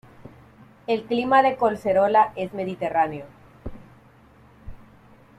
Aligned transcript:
El 0.87 1.03
clima 1.03 1.43
de 1.43 1.57
Collserola 1.57 2.33
es 2.35 2.53
mediterráneo. 2.55 3.27